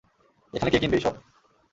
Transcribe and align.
এখানে 0.53 0.71
কে 0.71 0.79
কিনবে 0.79 0.97
এইসব? 0.97 1.13